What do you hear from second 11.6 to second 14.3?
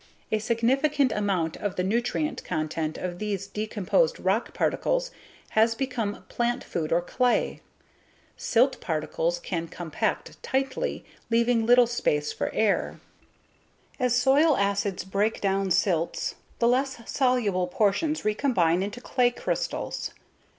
little space for air. As